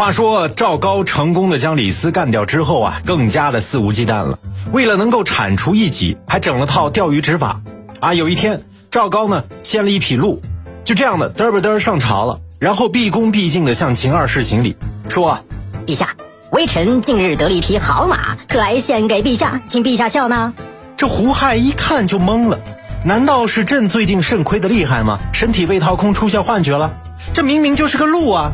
[0.00, 4.38] 话说赵高成功的将李斯干掉之后啊，更加的肆无忌惮了。
[4.72, 7.60] 为了能够铲除异己，还整了套钓鱼执法。
[8.00, 10.40] 啊，有一天赵高呢牵了一匹鹿，
[10.84, 14.74] 就这样的嘚啵嘚上朝了，然后毕恭毕敬的向秦二世行礼，
[15.10, 15.38] 说
[15.86, 16.16] ：“陛下，
[16.50, 20.50] 微臣近日得了一匹好马，特来献给陛下，请陛下笑纳。”
[20.96, 22.58] 这胡亥一看就懵了，
[23.04, 25.18] 难道是朕最近肾亏的厉害吗？
[25.34, 26.90] 身体被掏空，出现幻觉了？
[27.34, 28.50] 这明明就是个鹿啊！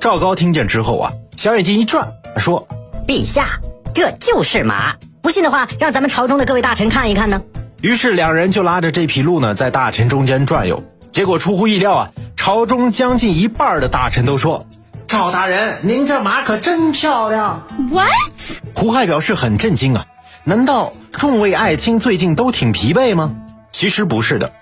[0.00, 2.66] 赵高听见之后啊，小眼睛一转，说
[3.06, 3.58] ：“陛下，
[3.92, 4.94] 这就是马。
[5.20, 7.42] 不信的话，让咱们朝中的各位大臣看一看呢。”
[7.82, 10.82] 于是两人就拉着这匹鹿呢，在大臣中间转悠。
[11.10, 14.64] 结果出乎意料啊，朝中将近一半的大臣都说
[15.08, 17.66] ：“赵大人，您这马可真漂亮。
[17.90, 18.08] ”What？
[18.74, 20.06] 胡亥表示很震惊啊，
[20.44, 23.34] 难道众位爱卿最近都挺疲惫吗？
[23.72, 24.52] 其实不是的。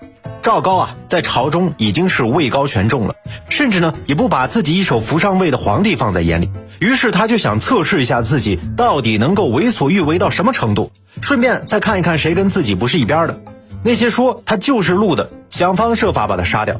[0.47, 3.13] 赵高啊，在朝中已经是位高权重了，
[3.49, 6.49] 甚至呢也不把自己一手扶上位的皇帝放在眼里。
[6.79, 10.89] 于是他就想测试一下自己到底能够为所欲为到什么程度，
[11.21, 13.37] 顺便再看一看谁跟自己不是一边的。
[13.83, 16.79] 那些说他就是鹿的，想方设法把他杀掉，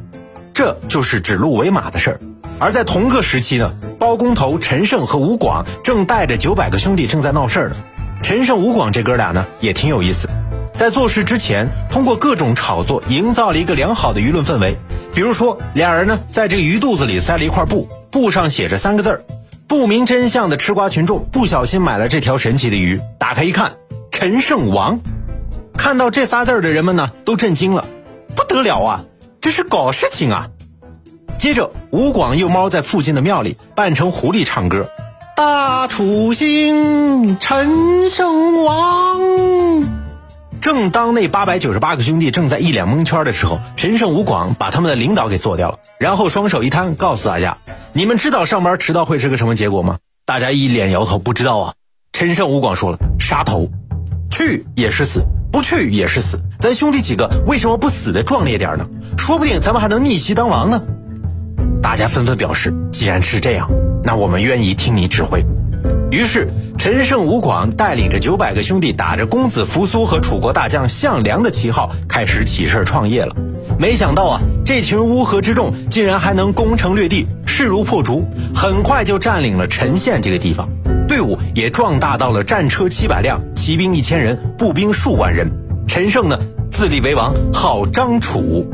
[0.54, 2.20] 这就是指鹿为马的事儿。
[2.60, 7.76] 而在同个时期呢，包工头陈胜和吴广正带着九百个兄弟正在闹事儿呢。
[8.24, 10.30] 陈胜、吴广这哥俩呢也挺有意思。
[10.78, 14.78] 在做事之前，通过各种炒作，营造了一个良好的舆论氛围。
[15.12, 19.24] 比如说，俩人呢，在这个鱼肚子里塞了一块布，布上写着三个字儿。
[19.68, 23.72] 不明真相的吃瓜群众不小心买了这条神奇的鱼，打开一看，
[24.12, 25.00] 陈胜王。
[25.76, 27.84] 看到这仨字儿的人们呢，都震惊了，
[28.36, 29.04] 不得了啊，
[29.42, 30.48] 这是搞事情啊！
[31.40, 34.88] 接着，吴广又猫在附近的庙里扮成狐狸唱歌
[35.36, 39.18] ：“大楚兴，陈胜王。”
[40.68, 47.58] 正当那八百九十八个兄弟正在一脸蒙圈的时候，陈胜吴广把他们的领导给做掉了，然后双手一摊，告诉大家
[47.96, 51.74] ：“你们知道上班迟到会是个什么结果吗？”大家一脸摇头，不知道啊。
[52.12, 53.70] 陈胜吴广说了：“杀头，
[54.30, 55.24] 去也是死，
[55.54, 56.38] 不去也是死。
[56.60, 58.86] 咱兄弟几个为什么不死的壮烈点呢？
[59.18, 60.84] 说不定咱们还能逆袭当王呢。”
[61.82, 63.70] 大家纷纷表示：“既然是这样，
[64.04, 65.42] 那我们愿意听你指挥。”
[66.10, 66.48] 于是，
[66.78, 73.36] 陈胜吴广带领着九百个兄弟，打着公子扶苏和楚国大将项梁的旗号，开始起事创业了。
[73.78, 78.26] 没想到啊，这群乌合之众竟然还能攻城略地，势如破竹，
[78.56, 80.70] 很快就占领了陈县这个地方。
[81.10, 85.52] 队伍也壮大到了战车七百辆，骑兵一千人，步兵数万人。
[85.88, 86.40] 陈胜呢，
[86.72, 88.66] 自立为王，号张楚。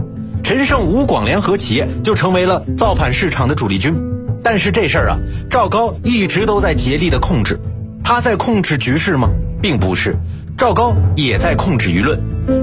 [0.44, 4.12] 陈胜吴广联合起义，就成为了造反市场的主力军。
[4.43, 5.17] 但是这事儿啊，
[5.49, 7.57] 赵高一直都在竭力的控制，
[8.03, 9.29] 他在控制局势吗？
[9.61, 10.15] 并不是，
[10.57, 12.19] 赵高也在控制舆论。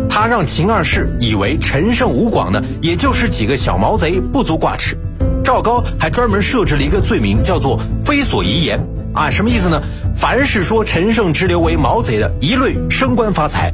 [0.08, 4.94] 他让秦二世以为陈胜吴广呢，也就是几个小毛贼，不足挂齿。
[5.42, 8.78] 赵高还专门设置了一个罪名，叫做非所遗言
[9.14, 9.80] 啊，什么意思呢？
[10.14, 13.72] 凡是说陈胜之流为毛贼的，一律升官发财；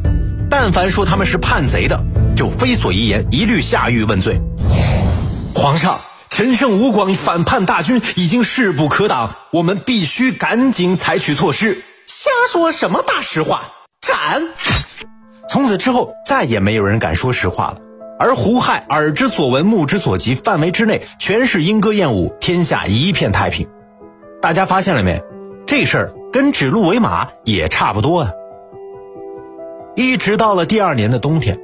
[0.48, 2.00] 但凡说他们是叛贼的，
[2.36, 4.40] 就非所遗言，一律下狱问罪。
[5.52, 5.98] 皇上。
[6.36, 11.82] 陈胜吴广反叛大军已经势不可挡，我们必须赶紧采取措施。
[12.04, 13.72] 瞎说什么大实话？
[14.02, 14.42] 斩！
[15.48, 17.78] 从此之后，再也没有人敢说实话了。
[18.18, 23.66] 而胡亥耳之所闻、目之所及范围之内，全是莺歌燕舞，天下一片太平。
[24.42, 25.22] 大家发现了没？
[25.66, 28.30] 这事儿跟指鹿为马也差不多啊。
[29.94, 31.58] 一直到了第二年的冬天。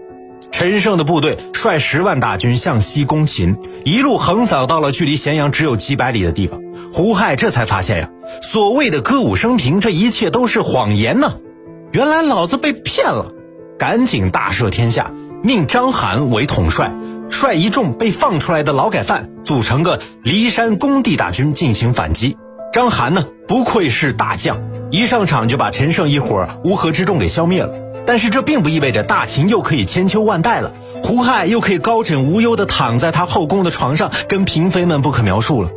[0.52, 6.62] 陈胜的部队率十万大军向西攻秦，一路横扫到了距离咸阳只有几百里的地方。
[6.92, 8.10] 胡亥这才发现呀，
[8.42, 11.34] 所谓的歌舞升平，这一切都是谎言呢。
[11.90, 13.32] 原来老子被骗了，
[13.78, 15.10] 赶紧大赦天下，
[15.42, 16.92] 命章邯为统帅，
[17.30, 22.36] 率一众被放出来的劳改犯，组成个骊山工地大军进行反击。
[22.72, 24.58] 章邯呢，不愧是大将，
[24.90, 27.72] 一上场就把陈胜一伙乌合之众给消灭了。
[28.06, 35.70] 但是这并不意味着大秦又可以千秋万代了，胡亥又可以高枕无忧地躺在他后宫的床上，跟嫔妃们不可描述了。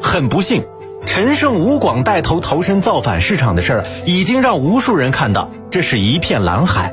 [0.00, 0.64] 很不幸，
[1.06, 6.92] 陈胜吴广带头投身造反市场的事儿，已经让无数人看到这是一片蓝海，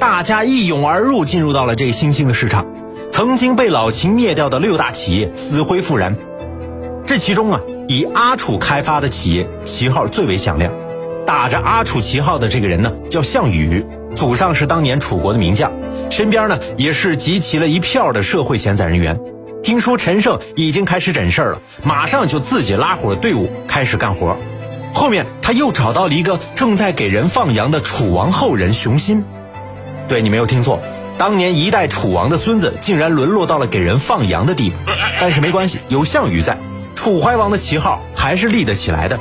[0.00, 2.66] 大家一涌而入，进入到了这个新兴的市场。
[3.10, 6.16] 曾经被老秦灭掉的六大企业死灰复燃，
[7.06, 10.72] 这其中啊，以阿楚开发的企业旗号最为响亮，
[11.24, 13.84] 打着阿楚旗号的这个人呢，叫项羽。
[14.16, 15.72] 祖上是当年楚国的名将，
[16.10, 19.18] 身边呢也是集齐了一票的社会闲散人员。
[19.62, 24.36] 听说陈胜已经开始整事儿了，马上就自己拉伙队伍开始干活。
[24.94, 29.24] 后面他又找到了一个正在给人放羊的楚王后人熊心。
[30.08, 30.80] 对你没有听错，
[31.18, 34.76] 当年一代楚王的孙子竟然沦落到了给人放羊的地步。
[35.20, 36.56] 但是没关系，有项羽在，
[36.94, 39.18] 楚怀王的旗号还是立得起来的。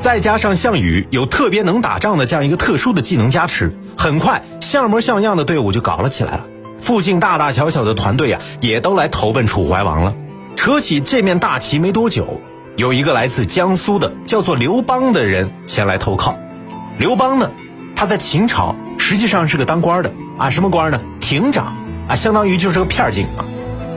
[0.00, 6.46] 再加上项羽有特别能打仗的这样一个特殊的技能加持，很快像模像样的队伍就搞了起来了。
[6.80, 10.14] 附近大大小小的团队呀，也都来投奔楚怀王了。
[10.54, 12.40] 扯起这面大旗没多久，
[12.76, 16.38] 有一个来自江苏的叫做刘邦的人前来投靠。
[16.98, 17.50] 刘邦呢，
[17.96, 21.00] 他在秦朝实际上是个当官的啊，什么官呢？
[21.18, 21.76] 亭长
[22.08, 23.44] 啊，相当于就是个片警啊。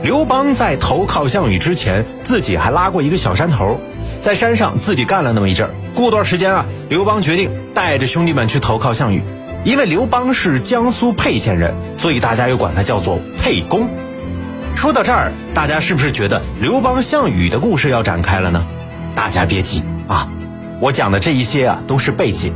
[0.02, 3.78] 刘邦在投靠项羽之前，自己还拉过一个小山头，
[4.20, 5.74] 在山上自己干了那么一阵儿。
[5.94, 9.22] 过段时间啊，刘邦决定带着兄弟们去投靠项羽。
[9.62, 13.88] 因为刘邦是江苏沛县人，所以大家又管他叫做沛公。
[14.74, 18.66] 说到这儿，大家是不是觉得刘邦项羽的故事要展开了呢？
[19.14, 20.28] 大家别急啊，
[20.80, 22.54] 我讲的这一些啊都是背景，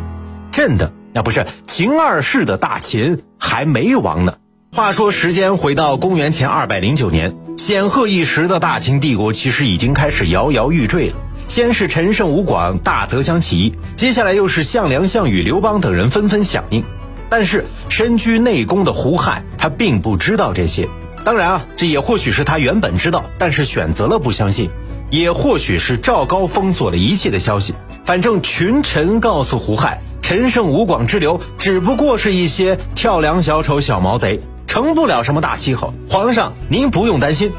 [0.50, 4.36] 朕的那不是秦二世的大秦还没亡呢。
[4.72, 11.16] 话说时间回到公元前二百零九年，显赫一时的大秦帝国其实已经开始摇摇欲坠了。
[11.48, 16.82] 先是陈胜吴广大泽乡起义，接下来又是项梁、项羽、刘邦等人纷纷响应。
[17.28, 20.88] 但是身居内宫的胡亥，他并不知道这些。
[21.24, 24.68] 当然啊，这也或许是他原本知道，但是选择了不相信；
[25.10, 27.74] 也或许是赵高封锁了一切的消息。
[28.04, 35.94] 反正群臣告诉胡亥，陈胜吴广之流只不过是一些跳梁小丑、小毛贼，成不了什么大气候。
[36.08, 37.52] 皇上，您不用担心。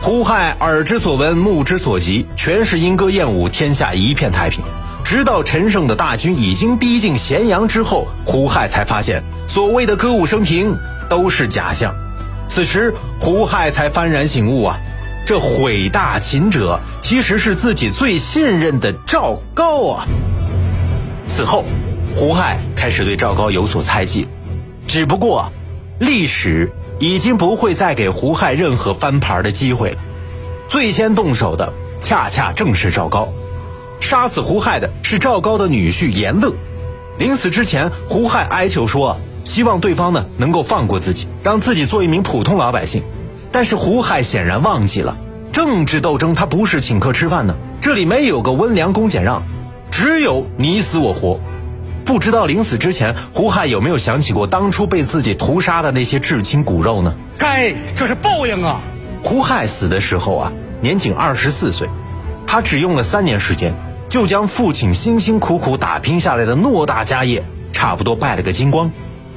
[0.00, 4.62] 胡亥耳之所闻，目之所及，全是莺歌燕舞，天下一片太平。
[5.02, 10.76] 直到陈胜的大军已经逼近咸阳之后，胡亥才发现所谓的歌舞升平
[11.08, 11.94] 都是假象。
[12.48, 14.78] 此时，胡亥才幡然醒悟啊，
[15.26, 20.06] 这毁大秦者其实是自己最信任的赵高啊。
[21.28, 21.64] 此后，
[22.14, 24.28] 胡亥开始对赵高有所猜忌，
[24.86, 25.50] 只不过，
[25.98, 26.70] 历史。
[27.04, 29.98] 已经不会再给胡亥任何翻盘的机会了。
[30.70, 33.28] 最先动手的恰恰正是赵高，
[34.00, 36.54] 杀死胡亥的是赵高的女婿严乐。
[37.18, 43.02] 临死之前，胡亥哀求说，希望对方呢能够放过自己，让自己做一名普通老百姓。
[43.52, 45.18] 但是胡亥显然忘记了，
[45.52, 49.42] 政治斗争他不是请客吃饭呢，这里没有个温良恭俭让，
[49.90, 51.38] 只有你死我活。
[52.04, 57.14] 不知道临死之前，胡亥有没有想起过当初被自己屠杀的那些至亲骨肉呢？
[57.38, 58.80] 该，这是报应啊！
[59.22, 61.88] 胡亥死的时候啊，年仅二十四岁，
[62.46, 63.72] 他只用了三年时间，
[64.06, 67.42] 就将父亲辛辛苦苦打拼下来的偌大家业，
[67.72, 68.92] 差不多败了个精光。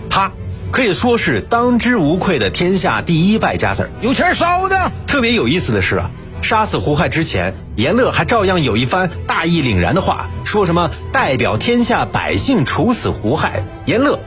[0.10, 0.32] 他
[0.70, 3.90] 可以说是当之无愧的天下第一败家子儿。
[4.02, 4.92] 有钱烧的。
[5.08, 6.12] 特别有意思的是啊。
[6.48, 13.66] 杀死胡亥之前，阎乐还照样有一番大义凛然的话，说什么代表天下百姓处死胡亥。
[13.86, 14.18] 阎乐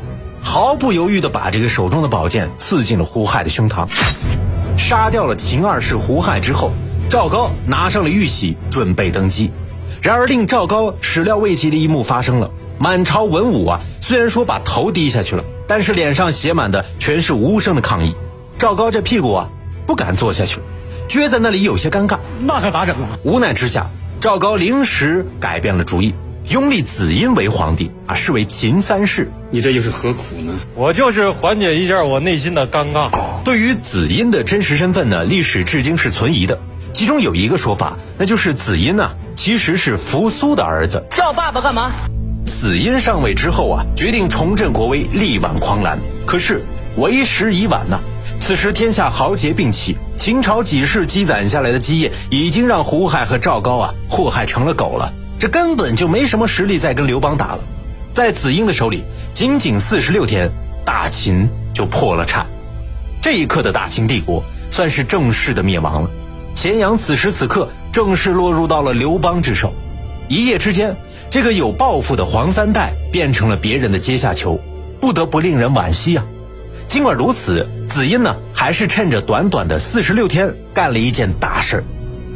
[0.42, 3.88] 毫不犹豫地把这个手中的宝剑刺进了胡亥的胸膛，
[4.76, 6.72] 杀掉了秦二世胡亥之后，
[7.08, 9.50] 赵高拿上了玉玺，准备登基。
[10.02, 18.14] 然而令赵高始料未及的一幕发生了，满朝文武啊，虽然说把头低下去了，但是脸上写满的全是无声的抗议。
[18.58, 19.48] 赵高这屁股啊，
[19.86, 20.60] 不敢坐下去。
[21.10, 23.18] 撅在那里有些尴尬，那可咋整啊？
[23.24, 23.90] 无奈之下，
[24.20, 26.14] 赵高临时改变了主意，
[26.46, 29.28] 拥立子婴为皇帝啊，视为秦三世。
[29.50, 30.52] 你这又是何苦呢？
[30.76, 33.10] 我就是缓解一下我内心的尴尬。
[33.42, 36.56] 对于子婴的真实身份呢，历史至今是存疑的。
[36.92, 41.04] 其中有一个说法，那就是子婴呢其实是扶苏的儿子。
[41.10, 41.90] 叫爸爸干嘛？
[42.46, 45.98] 子婴上位之后啊，决定重振国威，力挽狂澜。
[46.24, 46.62] 可是
[46.96, 47.98] 为时已晚呐。
[48.40, 55.12] 此时天下豪杰并起，秦朝几世积攒下来的基业，已经让胡亥和赵高啊祸害成了狗了。
[55.38, 57.60] 这根本就没什么实力再跟刘邦打了。
[58.12, 60.50] 在子婴的手里，仅仅四十六天，
[60.84, 62.44] 大秦就破了产。
[63.22, 66.10] 这一刻的大秦帝国算是正式的灭亡了。
[66.54, 69.72] 咸阳此时此刻正式落入到了刘邦之手。
[70.28, 70.94] 一夜之间，
[71.30, 74.60] 这个有抱负的黄三代变成了别人的阶下囚，
[75.00, 76.24] 不得不令人惋惜啊。
[76.88, 81.82] 尽管如此，子婴呢还是趁着短短的四十六天干了一件大事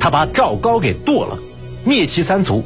[0.01, 1.39] 他把赵高给剁了，
[1.85, 2.65] 灭其三族，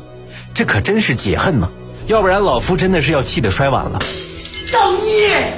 [0.54, 1.70] 这可真是解恨呢。
[2.06, 4.00] 要不然老夫真的是要气得摔碗了。
[4.72, 5.52] 造孽！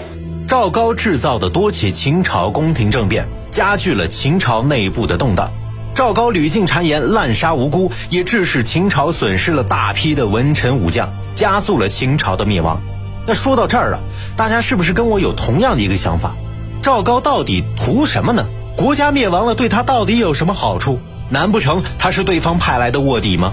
[0.47, 5.53] 赵高制造的多起秦朝宫廷政变，加剧了秦朝内部的动荡。
[5.95, 12.83] 赵高屡禁谗言，滥杀无辜，也致使秦朝损失了大批的文臣武将，加速了秦朝的灭亡。
[13.27, 14.01] 那说到这儿了，
[14.37, 16.35] 大家是不是跟我有同样的一个想法？
[16.83, 18.47] 赵高到底图什么呢？
[18.77, 20.99] 国家灭亡了，对他到底有什么好处？
[21.29, 23.53] 难不成他是对方派来的卧底吗？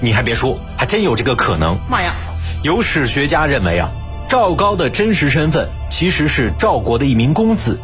[0.00, 1.76] 你还别说，还真有这个可能。
[1.90, 2.14] 妈呀！
[2.62, 3.90] 有史学家认为啊，
[4.28, 7.78] 赵高的真实身份其实是赵国的一名公子，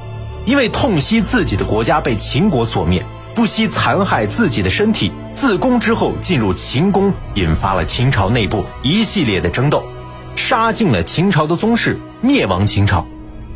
[0.45, 9.85] 因为痛惜自己的国家被秦国所灭，不惜残害自己的身体，自宫之后进入秦宫，引发了秦朝内部一系列的争斗，
[10.37, 13.05] 杀尽了秦朝的宗室，灭亡秦朝。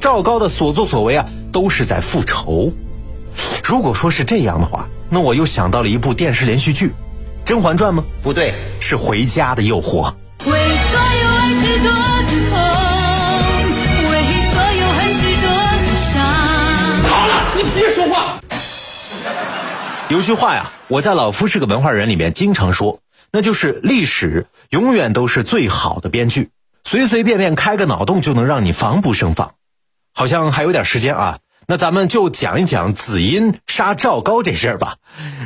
[0.00, 2.73] 赵高的所作所为啊，都是在复仇。
[3.62, 6.87] 如果说是这样的话，那我又想到了一部电视连续剧，
[7.45, 8.02] 《甄嬛传》吗？
[8.23, 10.11] 不对，是《回家的诱惑》。
[10.47, 11.88] 为所有爱执着
[12.26, 12.57] 的痛，
[14.11, 14.12] 为
[14.50, 15.47] 所有恨执着
[15.85, 16.16] 的伤。
[17.07, 18.40] 好了，你别说话。
[20.09, 22.99] 有句话呀，我在老夫是个文化人里面经常说，
[23.30, 26.49] 那就是历史永远都是最好的编剧，
[26.85, 29.52] 随随便便开个脑洞就能让你防不胜防。
[30.12, 31.38] 好像还有点时间啊。
[31.67, 34.97] 那咱们就讲一讲子婴杀赵高这事儿吧。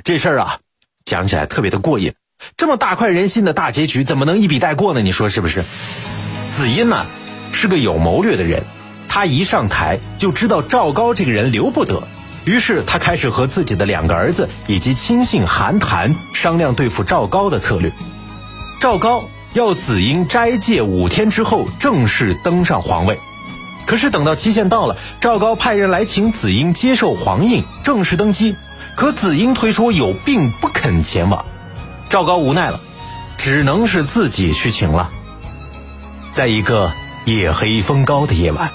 [0.04, 0.59] 这事儿啊，
[1.04, 2.14] 讲起来特别的过瘾。
[2.56, 5.00] 这么大快人心的大结局，怎么能一笔带过呢？
[5.00, 5.64] 你说是不是？
[6.56, 7.06] 子婴呢，
[7.52, 8.62] 是个有谋略的人。
[9.09, 12.02] 他一上台就知道赵高这个人留不得，
[12.44, 17.92] 于是他开始和自己的两个儿子以及亲信韩谈商量对付赵高的策略。
[18.80, 23.18] 赵高要子婴斋戒五天之后正式登上皇位。
[23.87, 28.57] 可是等到期限到了，赵高派人来请子婴接受皇印，正式登基。
[28.97, 31.45] 可子婴推说有病不肯前往，
[32.09, 32.81] 赵高无奈了，
[33.37, 35.11] 只能是自己去请了。
[36.33, 36.93] 在一个
[37.25, 38.71] 夜黑风高的夜晚，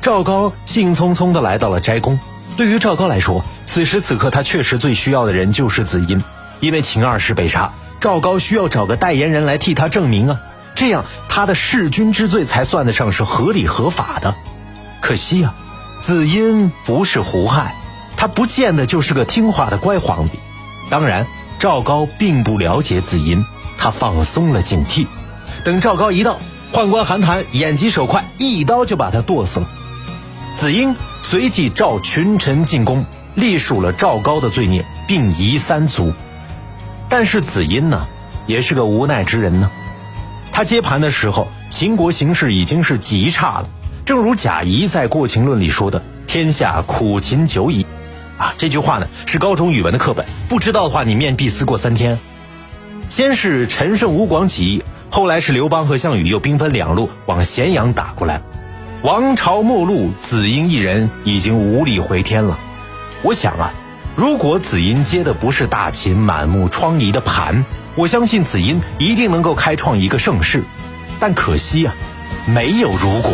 [0.00, 2.18] 赵高兴匆匆地来到了斋宫。
[2.56, 6.22] 对于赵高来说，此时此刻他确实最需要的人就是子婴，
[6.60, 10.40] 因为秦二世被杀，赵高需要找个代言人来替他证明啊。
[10.80, 14.34] 这样，他的弑君之罪才算得上是合理合法的。
[15.02, 15.54] 可惜啊，
[16.00, 17.76] 子婴不是胡亥，
[18.16, 20.38] 他不见得就是个听话的乖皇帝。
[20.88, 21.26] 当然，
[21.58, 23.44] 赵高并不了解子婴，
[23.76, 25.06] 他放松了警惕。
[25.66, 26.38] 等赵高一到，
[26.72, 29.68] 宦官韩谈眼疾手快，一刀就把他剁死了。
[30.56, 36.14] 子婴随即召群臣进宫，列数了赵高的罪孽，并夷三族。
[37.10, 38.08] 但是子婴呢，
[38.46, 39.70] 也是个无奈之人呢。
[40.52, 43.68] 他接盘的时候，秦国形势已经是极差了。
[44.04, 47.86] 正如贾谊在《过秦论》里说的：“天下苦秦久矣。”
[48.36, 52.18] 啊，这句话呢是高中语文的课本，不知道的话你面壁思过三天。
[53.08, 58.40] 先是陈胜吴广起义，后来是刘邦和项羽又兵分两路往咸阳打过来，
[59.02, 62.58] 王朝末路，子婴一人已经无力回天了。
[63.22, 63.74] 我想啊，
[64.16, 67.64] 如果子婴接的不是大秦满目疮痍的盘。
[67.96, 70.62] 我相信子婴一定能够开创一个盛世，
[71.18, 71.94] 但可惜啊，
[72.46, 73.32] 没有如果。